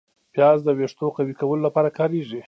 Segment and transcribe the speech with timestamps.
[0.33, 2.39] پیاز د ویښتو قوي کولو لپاره کارېږي